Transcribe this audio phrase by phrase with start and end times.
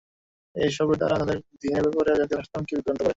[0.55, 3.09] এ সবের দ্বারা তারা তাদের দীনের ব্যাপারে জনসাধারণকে বিভ্রান্ত করে।